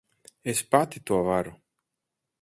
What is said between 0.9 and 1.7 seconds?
to varu.